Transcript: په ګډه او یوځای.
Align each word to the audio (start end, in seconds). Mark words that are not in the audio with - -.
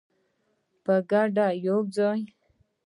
په 0.83 0.93
ګډه 1.11 1.47
او 1.51 1.57
یوځای. 1.67 2.21